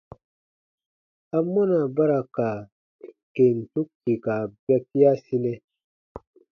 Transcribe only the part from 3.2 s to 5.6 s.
kentu kpika bɛkiasinɛ?